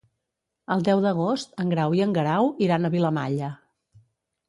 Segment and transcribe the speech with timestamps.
[0.75, 3.55] El deu d'agost en Grau i en Guerau iran a Vilamalla.